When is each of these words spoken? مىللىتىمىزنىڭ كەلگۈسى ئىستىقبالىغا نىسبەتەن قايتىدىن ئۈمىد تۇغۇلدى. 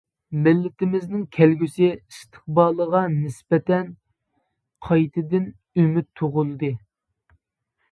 مىللىتىمىزنىڭ 0.45 1.25
كەلگۈسى 1.35 1.89
ئىستىقبالىغا 1.97 3.03
نىسبەتەن 3.17 3.93
قايتىدىن 4.89 5.47
ئۈمىد 5.79 6.11
تۇغۇلدى. 6.23 6.75